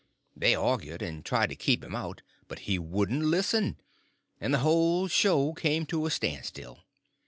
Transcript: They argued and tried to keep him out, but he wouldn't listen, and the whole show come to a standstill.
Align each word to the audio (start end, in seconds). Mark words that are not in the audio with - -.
They 0.35 0.55
argued 0.55 1.03
and 1.03 1.23
tried 1.23 1.49
to 1.49 1.55
keep 1.55 1.83
him 1.83 1.93
out, 1.93 2.23
but 2.47 2.57
he 2.65 2.79
wouldn't 2.79 3.23
listen, 3.23 3.77
and 4.39 4.51
the 4.51 4.57
whole 4.65 5.07
show 5.07 5.53
come 5.53 5.85
to 5.85 6.07
a 6.07 6.09
standstill. 6.09 6.79